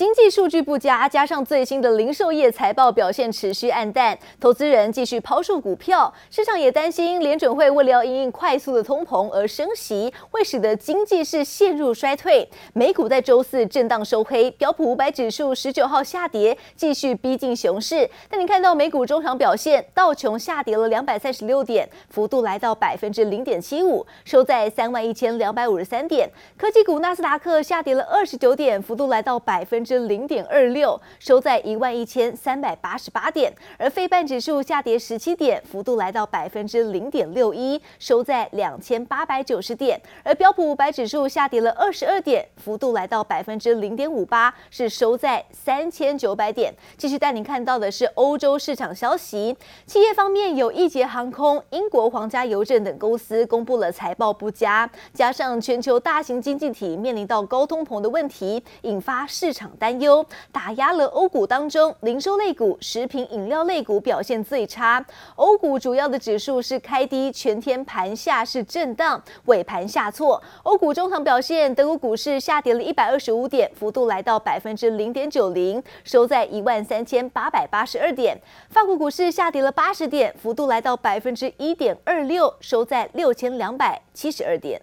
[0.00, 6.10] 经济数据不佳，加上最新的零售业财报表现持续暗淡，投资人继续抛售股票。
[6.30, 12.48] 市场也担心联准会为了要因应快速的通膨而升息，会使得经济是陷入衰退。
[12.72, 18.08] 美股在周四震荡收黑，标普五百指数十九号下跌，继续逼近熊市。
[18.30, 26.26] 但你看到美股中场表现，道琼下跌了两百三十六点，幅度来到百分之零点七五，收在三万一千两百五十三点。
[26.56, 29.89] 科技股纳斯达克下跌了二十九点，幅度来到百分之。
[29.90, 46.72] 是零点二六，收在一万一千三百八十八点，而费半指数下跌十七点，幅度来到百分之零点六一，收在两千八百九十点，而标普五百指数下跌了二十二点，幅度来到百分之零点五八，是收在三千九百点。
[46.96, 59.68] 继续带您看到的是欧洲市场消息，企业方面有易捷航空、英国皇家邮政等公司公布了财报不佳，加上全球大型经济体面临到高通膨的问题，引发市场。
[59.80, 65.02] 担忧打压了欧股当中，零售类股、食品饮料类股表现最差。
[65.36, 70.40] 欧股主要的指数是开低，全天盘下是震荡，尾盘下挫。
[70.64, 78.38] 欧股中场表现，德国股市下跌了一百二十五点，幅度来到百分之零点九零，收在一万三千八百八十二点。
[78.68, 84.82] 法国股市下跌了八十点，幅度来到百分之一点二六，收在六千两百七十二点。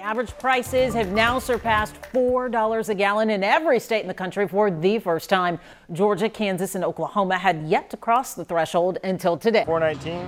[0.00, 4.68] Average prices have now surpassed $4 a gallon in every state in the country for
[4.68, 5.60] the first time.
[5.92, 9.64] Georgia, Kansas, and Oklahoma had yet to cross the threshold until today.
[9.64, 10.26] 419.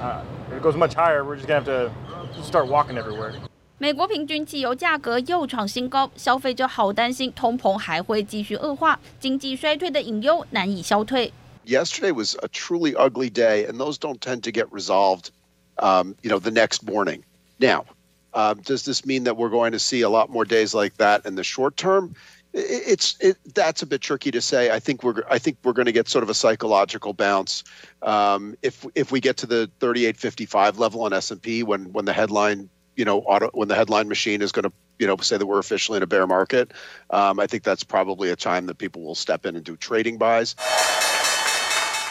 [0.00, 3.34] Uh, if it goes much higher, we're just going to have to start walking everywhere.
[3.80, 11.32] 美国平均汽油价格又创新高，消费者好担心通膨还会继续恶化，经济衰退的隐忧难以消退。
[11.66, 15.30] Yesterday was a truly ugly day, and those don't tend to get resolved,
[15.78, 17.22] um, you know, the next morning.
[17.58, 17.84] Now.
[18.33, 21.25] uh, does this mean that we're going to see a lot more days like that
[21.25, 22.15] in the short term?
[22.53, 24.71] It, it's it, that's a bit tricky to say.
[24.71, 27.63] I think we're I think we're going to get sort of a psychological bounce
[28.01, 32.05] um, if if we get to the 38.55 level on S and P when when
[32.05, 35.37] the headline you know auto when the headline machine is going to you know say
[35.37, 36.71] that we're officially in a bear market.
[37.09, 40.17] Um, I think that's probably a time that people will step in and do trading
[40.17, 40.55] buys.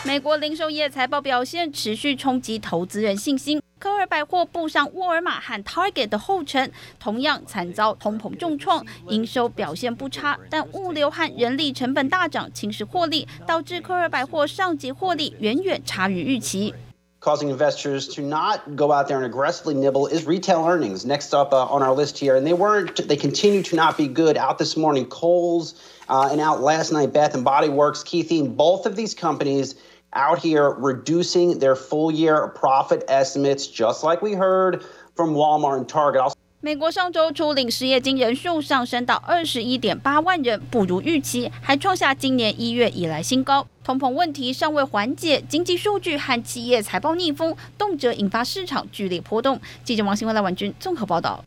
[0.03, 3.61] 美国零售业财报表现持续冲击投资人信心。
[3.79, 16.73] 科尔百货步上沃尔玛和 Target 的后尘，同样惨遭通膨重创，营收表现不差，但物流和人力成本大涨，侵蚀获利，导致科尔百货上季获利远远差于预期。
[17.19, 21.05] Causing investors to not go out there and aggressively nibble is retail earnings.
[21.05, 23.07] Next up uh, on our list here, and they weren't.
[23.07, 24.37] They continue to not be good.
[24.37, 25.73] Out this morning, Kohl's,
[26.07, 28.03] uh, and out last night, Bath and Body Works.
[28.03, 29.75] Key theme: both of these companies.
[30.14, 34.82] out here reducing their full year profit estimates, just like we heard
[35.14, 36.32] from Walmart and Target.
[36.64, 43.66] 美国上周初领失业金人数上升到二十一点八万人，不如预期，还创下今年一月以来新高。
[43.82, 49.60] 通膨问题尚未缓解，经济数据和企业财报逆风，动辄引发市场剧烈波动。
[49.82, 51.42] 记者王新文、赖婉君综合报道。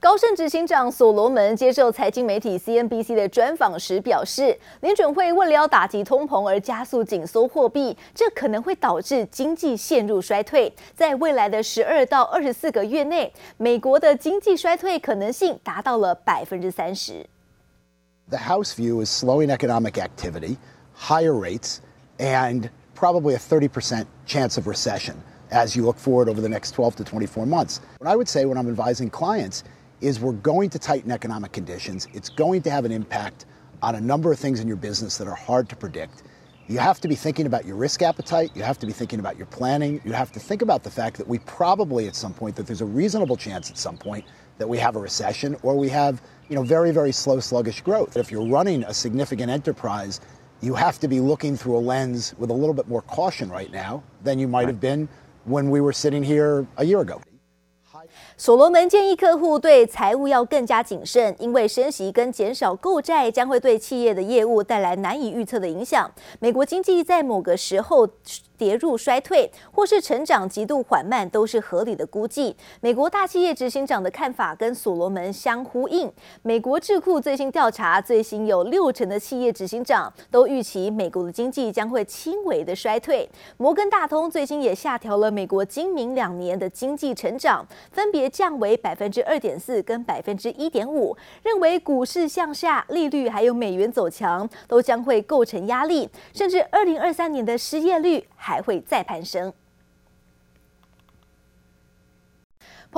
[0.00, 10.72] 高盛执行长所罗门接受财经媒体 CNBC 的专访时表示，联准会为了要打击通膨而加速紧缩货币，这可能会导致经济陷入衰退。
[10.94, 17.26] 在未来的十二到二十四个月内，美国的经济衰退可能性达到了百分之三十。
[18.28, 20.58] The House view is slowing economic activity,
[20.96, 21.78] higher rates,
[22.18, 25.14] and probably a 30% chance of recession
[25.50, 27.80] as you look forward over the next 12 to 24 months.
[27.98, 29.64] What I would say when I'm advising clients
[30.00, 32.08] is we're going to tighten economic conditions.
[32.12, 33.46] It's going to have an impact
[33.82, 36.22] on a number of things in your business that are hard to predict.
[36.68, 38.50] You have to be thinking about your risk appetite.
[38.54, 40.02] You have to be thinking about your planning.
[40.04, 42.82] You have to think about the fact that we probably at some point, that there's
[42.82, 44.26] a reasonable chance at some point
[44.58, 48.16] that we have a recession or we have, you know, very, very slow, sluggish growth.
[48.16, 50.20] If you're running a significant enterprise,
[50.60, 53.70] you have to be looking through a lens with a little bit more caution right
[53.72, 55.08] now than you might have been
[55.44, 57.22] when we were sitting here a year ago.
[58.36, 66.10] 所罗门建议客户对财务要更加谨慎，因为升息跟减少购债将会对企业的业务带来难以预测的影响。
[66.38, 68.08] 美国经济在某个时候
[68.56, 72.56] 跌入衰退，或是成长极度缓慢，都是合理的估计。
[72.80, 76.12] 美国大企业执行长的看法跟所罗门相呼应。
[76.42, 83.28] 美国智库最新调查，最新有六成的企业执行长都预期美国的经济将会轻微的衰退。
[83.56, 87.64] 摩根大通最新也下调了美国今明两年的经济成长，
[87.98, 99.52] 分别降为百分之二点四跟百分之一点五，认为股市向下、利率还有美元走强都将会构成压力，甚至二零二三年的失业率还会再攀升。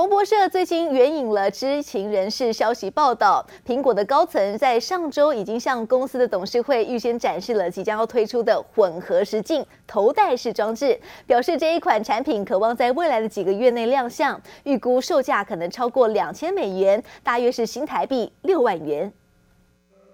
[0.00, 19.10] 彭博社最新援引了知情人士消息报道，苹果的高层在上周已经向公司的董事会预先展示了即将要推出的混合实境头戴式装置，表示这一款产品可望在未来的几个月内亮相，预估售价可能超过两千美元，大约是新台币六万元。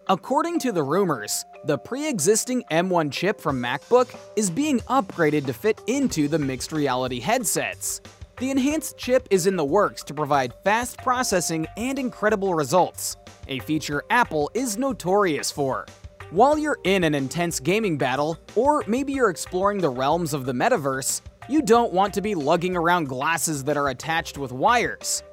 [0.07, 5.77] According to the rumors, the pre-existing M1 chip from MacBook is being upgraded to fit
[5.87, 7.99] into the mixed reality headsets.
[8.40, 13.18] The enhanced chip is in the works to provide fast processing and incredible results,
[13.48, 15.88] a feature Apple is notorious for.
[16.30, 20.54] While you're in an intense gaming battle, or maybe you're exploring the realms of the
[20.54, 25.24] metaverse, you don't want to be lugging around glasses that are attached with wires.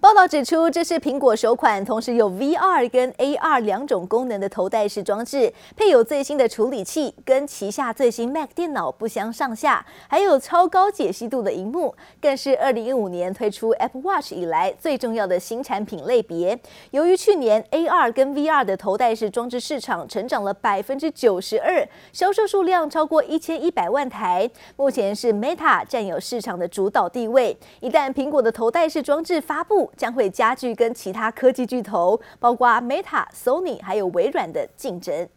[0.00, 16.58] 报道指出，这是苹果首款同时有 VR 跟 AR 两种功能的头戴式装置，配有最新的处理器，跟旗下最新 Mac 电脑不相上下，还有超高解析度的荧幕，更是2015年推出 Apple Watch 以来最重要的新产品类别。
[16.92, 27.54] 由于去年 AR 跟 VR 的头戴式装置市场成长了百分之九十二，销售数量超过一千一百万台，目前是 Meta 占有市场的主导地位。
[27.80, 35.28] 一旦苹果的头戴式装置发布，将会加剧跟其他科技巨头，包括 Meta、Sony 还有微软的竞争。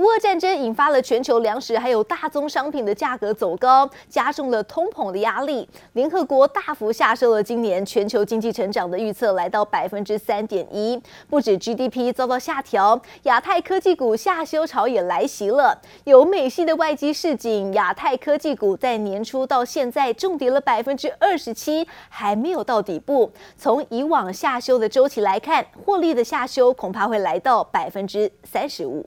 [0.00, 5.68] 乌俄战争引发了全球粮食还有大宗商品的价格走高，加重了通膨的压力。
[5.92, 10.98] 联合国大幅下修了今年全球经济成长的预测，来到百分之三点一。
[11.28, 15.78] 不止 GDP 遭到下调，亚太科技股下修潮也来袭了。
[16.04, 23.30] 有美系的外机市井，亚太科技股在年初到现在重跌了百分之二十七，还没有到底部。
[23.58, 29.04] 从以往下修的周期来看，获利的下修恐怕会来到百分之三十五。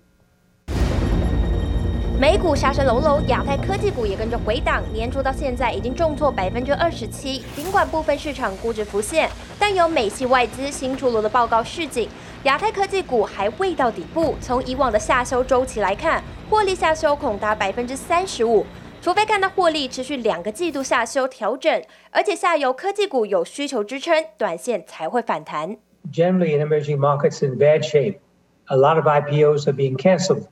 [2.24, 7.44] 美股杀声隆隆，亚太科技股也跟着回档，年初到现在已经重挫百分之二十七。
[7.54, 9.30] 尽管部分市场估值浮现，
[9.60, 12.08] 但有美系外资新出炉的报告示警，
[12.44, 14.38] 亚太科技股还未到底部。
[14.40, 18.66] 从以往的下修周期来看，获利下修恐达百分之三十五，
[19.02, 25.76] 除非看到获利持续两个季度下修调整，而且下游科技股有需求支撑，短线才会反弹。
[26.14, 28.20] Generally, in emerging markets in bad shape,
[28.68, 30.44] a lot of IPOs are being canceled.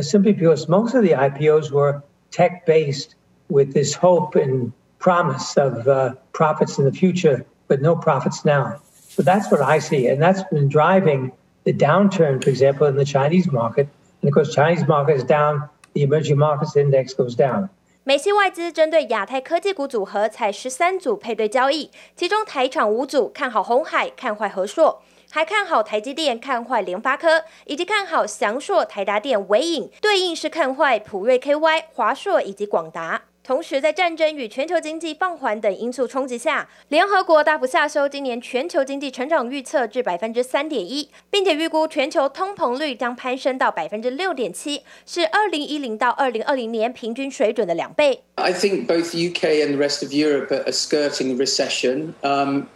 [0.00, 3.14] simply because most of the IPOs were tech based
[3.48, 8.80] with this hope and promise of uh, profits in the future, but no profits now.
[9.08, 10.06] So that's what I see.
[10.06, 11.32] And that's been driving
[11.64, 13.88] the downturn, for example, in the Chinese market.
[14.22, 17.68] And of course, Chinese market is down, the emerging markets index goes down.
[18.02, 25.02] 美系外资针对亚太科技股组合采十三组配对交易，其中台厂五组看好鸿海，看坏和硕。
[25.35, 33.23] 还看好台积电，看坏联发科，以及看好祥硕、台达电、纬颖，对应是看坏普瑞 KY、华硕以及广达。
[33.43, 48.23] 同时，在战争与全球经济放缓等因素冲击下，联合国大幅下修今年全球经济成长预测至百分之三点一，并且预估全球通膨率将攀升到百分之六点七，是二零一零到二零二零年平均水准的两倍。
[48.35, 52.13] I think both UK and the rest of Europe are skirting recession.
[52.21, 52.67] Um,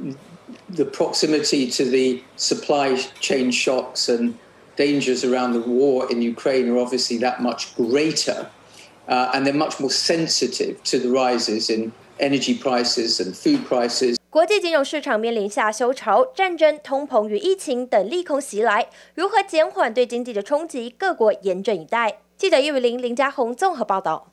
[0.68, 4.34] the proximity to the supply chain shocks and
[4.76, 8.48] dangers around the war in Ukraine are obviously that much greater,
[9.08, 14.16] uh, and they're much more sensitive to the rises in energy prices and food prices.
[14.30, 20.90] 国际金融市场面临下修潮，战争、通膨与疫情等利空袭来，如何减缓对经济的冲击？
[20.90, 22.18] 各国严阵以待。
[22.36, 24.27] 记者叶雨林、林家宏综合报道。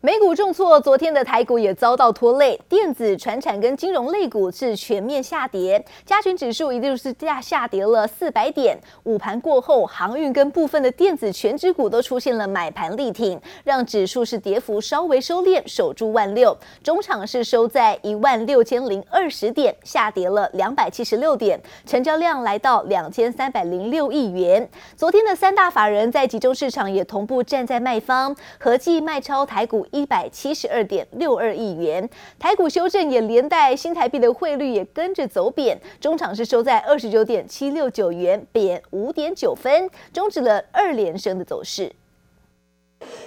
[0.00, 8.78] 美股重挫，昨天的台股也遭到拖累，电子、船产跟金融类股是全面下跌，加权指数一度是下下跌了四百点。
[9.02, 16.56] 午盘过后，航运跟部分的电子全指股都出现了买盘力挺，让指数是跌幅稍微收敛，守住万六。
[16.80, 24.70] 中场是收在一万六千零二十点，下跌了两百七十六点，成交量来到两千三百零六亿元。
[24.94, 29.84] 昨天的三大法人在集中市场也同步站在卖方，合计卖超台股。
[29.92, 41.92] 一百七十二点六二亿元，台股修正也连带新台币的汇率也跟着走贬，中场是收在二十九点七六九元，贬五点九分，终止了二连升的走势。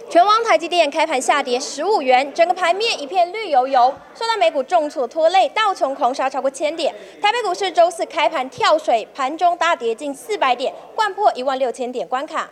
[0.09, 12.49] 全网台积电开盘下跌十五元，整个盘面一片绿油油，受到美股重挫拖累，道琼狂杀超过千点，台北股市周四开盘跳水，盘中大跌近四百点，掼破一万六千点关卡。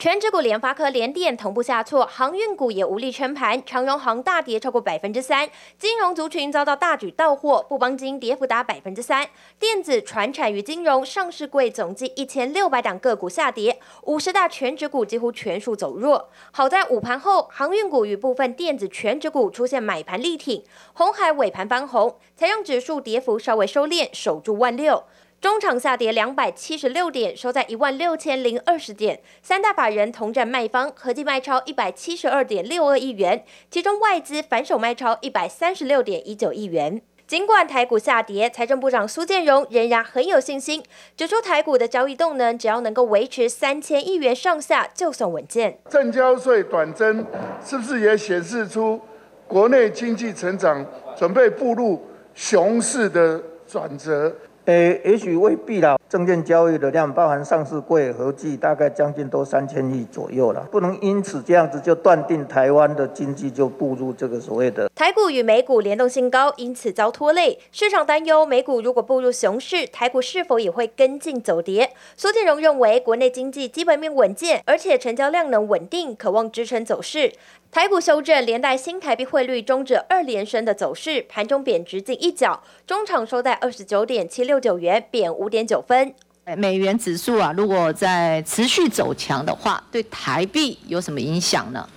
[0.00, 9.28] 全指股联发科、联电同步下挫，航运股也无力撑盘，长荣航大跌超过百分之三，金融族群遭到大举倒货，富邦金跌幅达百分之三，
[9.58, 16.30] 电子、船产与金融上市柜总计一千六百档个股下跌，五十大全指股几乎全数走弱。
[16.50, 20.64] 好在午盘后，航运股与部分电子全指股出现买盘力挺，
[20.94, 25.04] 红海尾盘翻红，才让指数跌幅稍微收敛，守住万六。
[25.40, 29.20] 中场下跌两百七十六点，收在一万六千零二十点。
[29.40, 37.00] 三大法人同占卖方，合计卖超一百七十二点六二亿元，其中外资反手卖超一百三十六点一九亿元。
[37.26, 40.84] 尽管台股下跌，财政部长苏建荣仍然很有信心，
[41.16, 45.78] 指出台股的交易动能只要能够维持三千亿元上下，就算稳健。
[45.88, 47.24] 证交税短征
[47.64, 49.00] 是不是也显示出
[49.48, 50.84] 国内经济成长
[51.16, 54.30] 准备步入熊市的转折？
[54.66, 55.98] 诶，也许未必啦。
[56.08, 67.58] 证券交易的量，包含上市柜合计大概将近都三千亿左右了，不能因此这样子就断定台湾的经济就步入这个所谓的台股与美股联动性高，因此遭拖累。
[67.70, 71.92] 市场担忧美股如果步入熊市，台股是否也会跟进走跌？
[72.16, 77.32] 苏建荣认为，国内经济基本面稳健，而且成交量能稳定，可望支撑走势。
[77.70, 86.14] 台股修正，连带新台币汇率终止二连升的走势，盘中贬值近一角，中场收在二十九点七六九元，贬五点九分。
[86.56, 91.88] 美元指数啊，如果在持续走强的话，对台币有什么影响呢？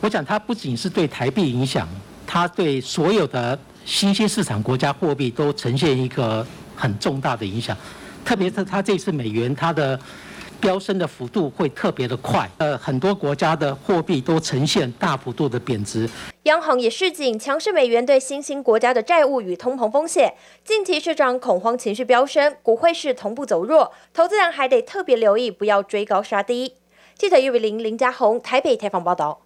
[0.00, 1.86] 我想它不仅是对台币影响，
[2.26, 6.46] 它对所有的新兴市场国家货币都呈现一个
[6.76, 7.76] 很重大的影响，
[8.24, 9.98] 特别是它这次美元它的。
[10.62, 16.08] 飙升的幅度会特别的快，呃，很多国家的货币都呈现大幅度的贬值。
[16.44, 20.34] 央行也示警，强势美元对新兴国家的债务与通膨风险。
[20.64, 26.74] 近期市场恐慌情绪飙升，股汇市同步走弱，投资人还得特别留意，不要追高杀低。
[27.18, 29.40] 记者叶伟玲、林家宏台北采访报道。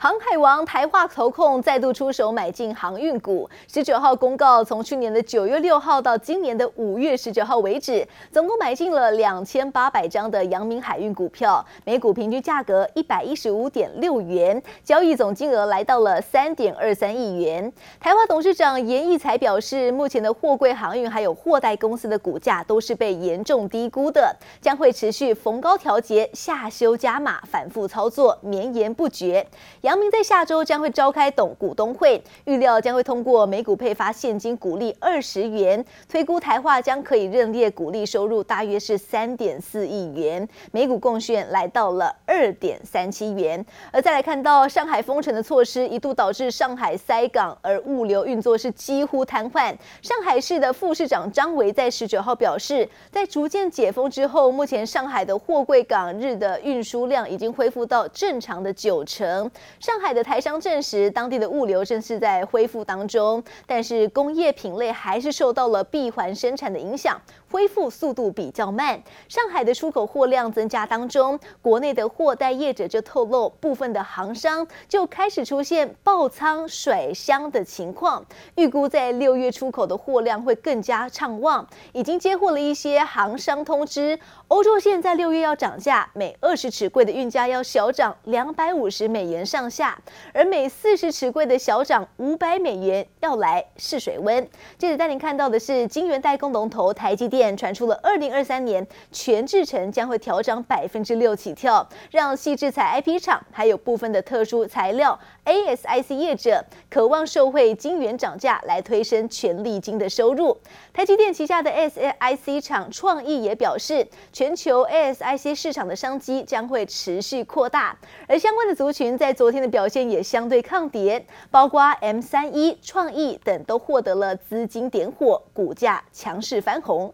[0.00, 3.50] 航海王台化投控再度出手买进航运股。
[3.66, 17.72] 十九号公告，从去年的九月六号到今年的五月十九号为止，总共买进了两千八百张的阳明海运股票，每股平均价格一百一十五点六元，交易总金额来到了三点二三亿元。
[17.98, 29.44] 台化董事长严义才表示，目前的货柜航运还有货代公司的股价都是被严重低估的，将会持续逢高调节、下修加码、反复操作，绵延不绝。
[29.82, 43.64] 阳明在下周将会召开董股东会，预料将会通过每股配发现金股利二十元，推估台化将可以认列股利收入大约是三点四亿元，每股贡献来到了二点三七元。
[43.92, 49.74] 而再来看到上海封城的措施，一度导致上海塞港，而物流运作是几乎瘫痪。
[50.02, 59.50] 上海市的副市长张维在十九号表示，在逐渐解封之后，目前上海的货柜港日的运输量已经恢复到正常的九成。
[59.80, 69.02] 上海的台商证实，当地的物流正是在恢复当中，但是工业品类还是受到了闭环生产的影响，恢复速度比较慢。
[69.28, 78.24] 上海的出口货量增加当中，国内的货代业者就透露，部分的行商就开始出现爆仓甩箱的情况，
[78.56, 84.18] 预估在六月出口的货量会更加畅旺，已经接获了一些行商通知。
[84.48, 90.00] 欧洲现在六月要涨价，每二十尺柜的运价要小涨两百五十美元上下，
[90.32, 94.48] 而每四十尺柜的小涨五百美元，要来试水温。
[94.78, 110.56] 接着带您看到的是，晶圆代工龙头台积电传出了二零二三年全制程将会调涨百分之六起跳，让矽智财 IP 厂还有部分的特殊材料 ASIC 业者渴望受惠晶圆涨价来推升权利金的收入。
[110.94, 114.08] 台积电旗下的 ASIC 厂创意也表示。
[114.38, 127.12] 全球 ASIC 市场的商机将会持续扩大，而相关的族群在昨天的表现也相对抗跌，包括 M 三一、创意等都获得了资金点火，股价强势翻红。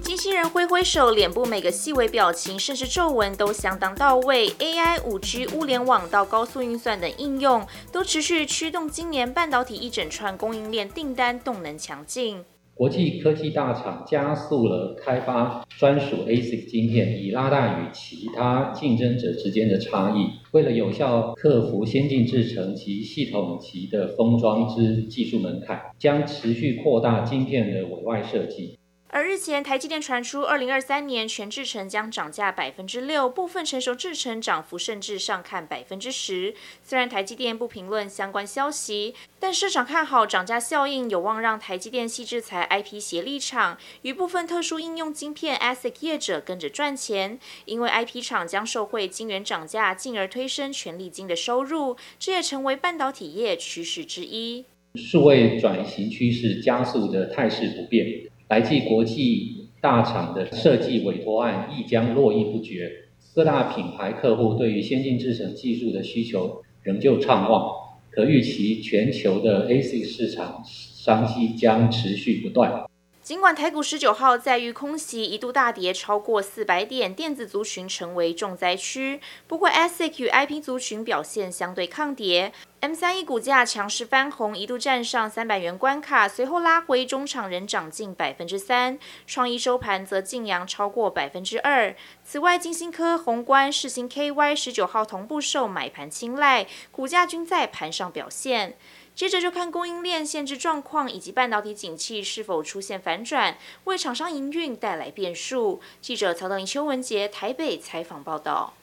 [0.00, 4.48] 机器人挥挥手，脸部每个细微表情，甚至皱纹都相当到位。
[4.60, 12.44] AI、五 G、物联网到高速运算等应用，都持续驱动今年半导体一整串供应链订单动能强劲。
[12.76, 20.28] 国际科技大厂加速了开发专属 ASIC 晶片，以拉大与其他竞争者之间的差异。
[20.52, 28.76] 为了有效克服先进制程及系统级的封装之技术门槛，将持续扩大晶片的委外设计。
[29.16, 36.54] 而日前台积电传出，二零二三年全制程将涨价百分之六，部分成熟制程涨幅甚至上看百分之十。
[36.82, 54.66] 虽然台积电不评论相关消息，但市场看好涨价效应有望让台积电矽智财 IP 协力厂与部分特殊应用晶片 ASIC 业者跟着赚钱，因为 IP 厂将受惠晶圆涨价，进而推升权利金的收入，这也成为半导体业趋势之一。
[54.94, 58.04] 数位转型趋势加速的态势不变。
[58.48, 62.90] 来自国际大厂的设计委托案亦将络绎不绝，
[63.34, 67.68] 各大品牌客户对于先进制程技术的需求仍旧畅旺，
[68.10, 72.84] 可预期全球的 ASIC 市场商机将持续不断。
[73.26, 82.52] 尽管台股十九号在遇空袭一度大跌超过四百点，电子族群成为重灾区，不过 ASIC 与 IP 族群表现相对抗跌。
[82.78, 88.96] M 三一股价强势翻红，一度站上三百元关卡，随后拉回，中场仍涨近百分之三。
[89.26, 91.96] 创意收盘则劲扬超过百分之二。
[92.22, 98.76] 此外，金星科、宏观、世星 KY 十九号同步受买盘青睐，股价均在盘上表现。
[99.16, 105.80] 接着就看供应链限制状况以及半导体景气是否出现反转，为厂商营运带来变数。
[106.02, 108.74] 记者曹德林、邱文杰台北采访报道。